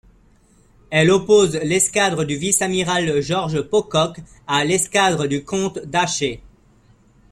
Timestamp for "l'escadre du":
1.57-2.35, 4.65-5.43